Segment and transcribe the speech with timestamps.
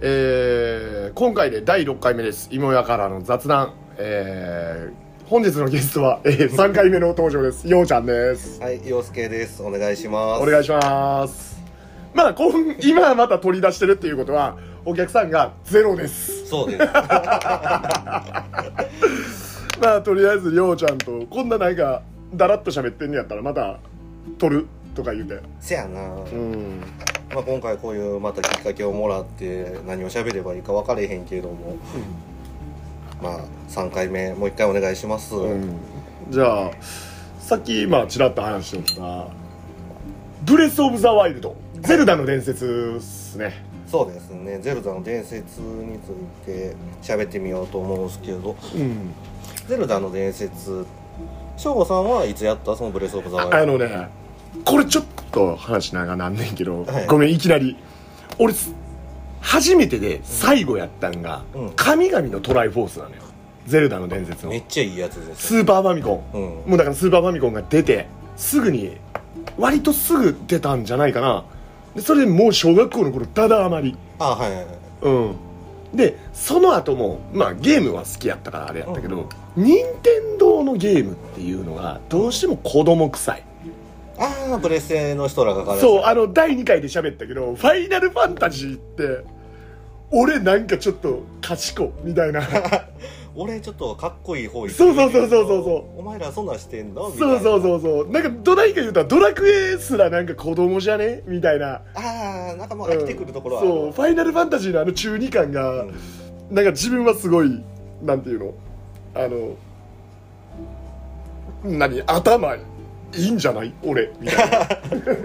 [0.00, 9.60] えー今回で第6回目です芋屋からの雑談えー本日のゲストは、えー、3回目の登場ですようちゃんですはい、陽介です。
[9.60, 10.42] お願いします。
[10.42, 11.60] お願いします
[12.14, 16.84] まあ今今また取り出してるっていうことはお客さんがゼロですそうです。
[19.80, 22.02] まあとりあえずりょうちゃんとこんななんか
[22.34, 23.80] だらっと喋ってんのやったらまた
[24.38, 26.00] 撮るとか言うてせやな。
[26.00, 26.82] うん
[27.34, 31.76] まあ、今回こういうまたきっかけをもらって何を喋ればいいか分かれへんけれども、
[33.20, 35.34] まあ3回目もう一回お願いします。
[35.34, 35.76] うん
[36.30, 36.70] じゃあ
[37.40, 39.28] さっきまあちらっと話してた
[40.44, 44.58] 「ブレス・オブ・ザ・ワイルド」ゼルダの伝説っすねそうですね。
[44.60, 49.12] ゼルダの伝説について喋ってみようと思うんですけど、うん
[49.68, 50.84] ゼルダの伝説。
[51.56, 52.76] 翔吾さんはいつやった？
[52.76, 53.86] そのブレスオブザワイルド。
[53.86, 54.08] あのね
[54.64, 57.06] これちょっと話しなんねんけど、はい。
[57.06, 57.76] ごめんいきなり。
[58.38, 58.54] 俺
[59.40, 61.70] 初めてで最後やったんが、うん。
[61.76, 63.22] 神々のトライフォースなのよ。
[63.66, 64.50] ゼルダの伝説の。
[64.50, 65.48] めっちゃいいやつです。
[65.48, 66.70] スーパーファミコン、うん。
[66.70, 68.96] もうだからスーパーファミコンが出てすぐに
[69.56, 71.44] 割とすぐ出たんじゃないかな。
[71.94, 73.96] でそれでもう小学校の頃ダダ余り。
[74.18, 74.66] あ、はいはいはい。
[75.02, 75.36] うん。
[75.94, 83.42] でその後もまあゲームは好きやったからあれやったけど、任天堂のゲームっていうのがどうしても子供臭い
[84.18, 89.24] ああ、プレステの人らがからそうあの第2回で喋ったけど「ファイナルファンタジー」って
[90.10, 92.42] 俺なんかちょっと賢みたいな。
[93.38, 96.00] 俺ちょっとかっこいい方そうそうそうそうそうそう。
[96.00, 97.10] お前らそんなんしてんの？
[97.10, 98.10] みたいなそうそうそうそう。
[98.10, 101.22] なんかどないか言うたらドラクエすらなんか子供じゃね？
[101.26, 101.82] みたいな。
[101.94, 105.94] ああなんかもう飽きてくるところはあるそうファイナルファンタジーのあの中二感が、うん。
[106.50, 107.62] なんか自分はすごい
[108.02, 108.54] なんていうの？
[109.14, 109.54] あの
[111.64, 112.00] 何？
[112.06, 112.56] 頭
[113.14, 113.72] いいんじゃない？
[113.84, 114.10] 俺。
[114.20, 114.68] みたいな。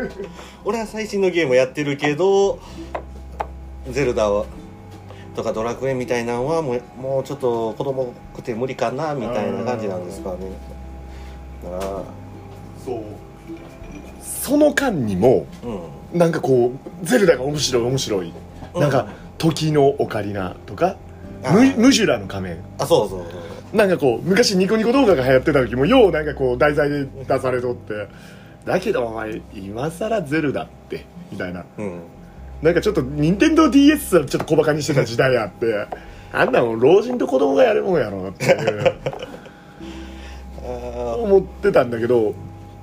[0.64, 2.58] 俺は最新のゲームやってるけど
[3.90, 4.44] ゼルダは
[5.34, 10.36] とかドラクエみたいなのはもうもうちょっと子供くて無理かなみたいな感じなんですかね。
[11.64, 12.02] あ
[12.84, 13.02] そう。
[14.22, 15.66] その間にもあ
[16.12, 16.18] うん。
[16.18, 16.72] なんかこ
[17.02, 18.32] うゼルダが面白い面白い、
[18.74, 18.80] うん。
[18.80, 20.96] なんか時のオカリナとか
[21.76, 22.58] ムジュラの仮面。
[22.78, 23.30] あそうそうそう
[23.72, 28.08] なんかこう昔ニコニコ動画が流行ってた時もようなんかこう題材で出されとって
[28.64, 31.64] だけどお前今更ゼルダってみたいな。
[31.78, 32.00] うん。
[32.62, 35.86] なんかちょっと任天堂 d s はちょっと小バカにしてた時代あって
[36.30, 38.94] あんなもん老人と子供がやるもんやろっていう。
[40.62, 42.34] あ 思ってたんだけど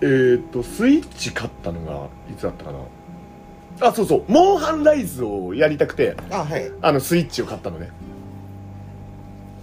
[0.00, 2.78] えーっとスイッチ買ったのがいつだったかな。
[3.88, 4.24] あそうそう。
[4.26, 6.70] モンハンライズをやりたくてーあはい。
[6.80, 7.90] あのスイッチを買ったのね。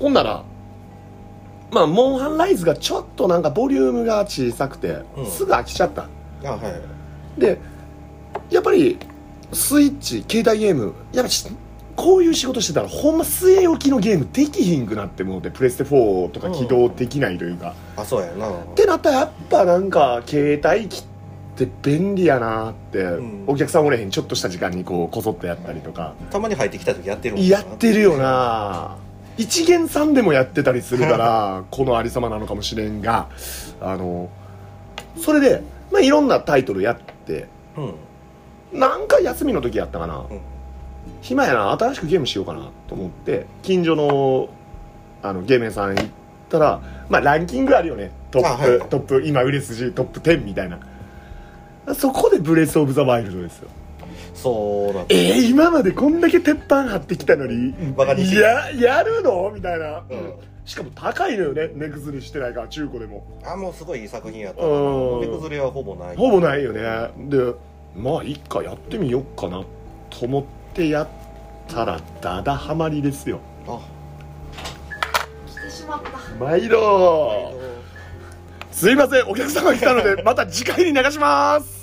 [0.00, 0.42] ほんなら
[1.72, 5.26] まあモンハンライズがちょっとなんかボリュームが小さくて、うん。
[5.26, 6.06] すぐ飽きちゃった。
[6.44, 6.58] あは
[7.36, 7.58] いで
[8.50, 8.98] やっぱり
[9.52, 11.46] スイッチ携帯ゲームやっぱし
[11.96, 18.50] こういう仕事してたらほんま据え置きのゲームできひんくなってもうてプレステ4とか起動できないというか、あそうやな。
[18.50, 21.04] ってなったらやっぱなんか携帯機っ
[21.56, 23.44] て便利やなって、ん。
[23.46, 27.50] お客さんおれへんちょっとした時間にこうこそっとやったりとか、たまに入ってきた時やってるもんな。
[27.50, 28.96] やってるよな
[29.36, 33.28] 一元さんでもやってたりするから このありさまなのかもしれんが
[33.80, 34.28] あの
[35.16, 38.78] それで、まあ、いろんなタイトルやってうん。
[38.78, 40.26] なんか休みの時やったかな、ん。
[41.20, 44.48] 暇やな新しくゲームしようかなと思って近所の
[45.22, 46.06] あのゲーム屋さん行っ
[46.48, 48.10] たら、まあ、ランキングあるよね。
[48.30, 48.80] トップ、あはい。
[48.88, 50.78] トップ今売れ筋トップ10みたいな。
[51.94, 53.68] そこでブレス・オブ・ザ・ワイルドですよ
[54.34, 59.50] そうなんえー、今までこんだけ鉄板張ってきたのにバカにしてややるの？
[59.54, 60.34] みたいな、うん。
[60.64, 63.26] しかも高いのよね値崩れしてないから中古でも。
[63.44, 65.20] あもうすごいいい作品やったうん。
[65.20, 66.16] 値崩れはほぼない。
[66.16, 66.80] ほぼないよね。
[67.28, 67.54] で
[67.96, 69.64] まあいっかやってみようかな
[70.10, 70.44] と思っ
[70.74, 71.08] てやっ
[71.68, 73.40] たらダダハマりですよ。
[73.66, 73.80] あ。
[75.46, 76.10] 来てしまった。
[76.38, 77.52] 毎度
[78.70, 81.81] すいませんお客様が来たのでまた次回に流します